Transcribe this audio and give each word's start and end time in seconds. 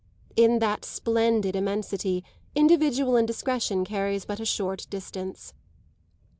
In 0.35 0.57
that 0.57 0.83
splendid 0.83 1.55
immensity 1.55 2.23
individual 2.55 3.15
indiscretion 3.15 3.85
carries 3.85 4.25
but 4.25 4.39
a 4.39 4.45
short 4.45 4.87
distance. 4.89 5.53